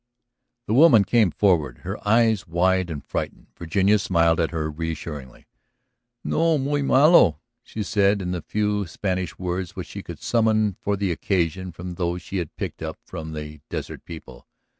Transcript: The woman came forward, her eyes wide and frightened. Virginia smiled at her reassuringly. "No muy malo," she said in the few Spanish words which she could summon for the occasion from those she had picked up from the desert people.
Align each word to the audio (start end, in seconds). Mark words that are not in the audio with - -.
The 0.65 0.73
woman 0.73 1.03
came 1.03 1.29
forward, 1.29 1.81
her 1.83 1.95
eyes 2.07 2.47
wide 2.47 2.89
and 2.89 3.05
frightened. 3.05 3.49
Virginia 3.55 3.99
smiled 3.99 4.39
at 4.39 4.49
her 4.49 4.67
reassuringly. 4.71 5.45
"No 6.23 6.57
muy 6.57 6.81
malo," 6.81 7.39
she 7.61 7.83
said 7.83 8.19
in 8.19 8.31
the 8.31 8.41
few 8.41 8.87
Spanish 8.87 9.37
words 9.37 9.75
which 9.75 9.89
she 9.89 10.01
could 10.01 10.17
summon 10.19 10.73
for 10.81 10.97
the 10.97 11.11
occasion 11.11 11.71
from 11.71 11.93
those 11.93 12.23
she 12.23 12.37
had 12.37 12.55
picked 12.55 12.81
up 12.81 12.97
from 13.05 13.33
the 13.33 13.61
desert 13.69 14.03
people. 14.03 14.47